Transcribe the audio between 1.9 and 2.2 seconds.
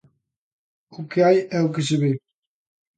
ve.